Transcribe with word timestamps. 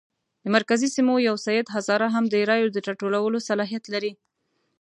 د 0.43 0.45
مرکزي 0.55 0.87
سیمو 0.95 1.15
یو 1.27 1.35
سید 1.47 1.65
هزاره 1.75 2.07
هم 2.15 2.23
د 2.29 2.35
رایو 2.49 2.67
د 2.73 2.77
راټولولو 2.87 3.37
صلاحیت 3.49 3.83
لري. 3.93 4.11